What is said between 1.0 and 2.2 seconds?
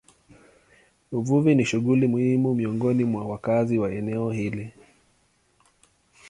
Uvuvi ni shughuli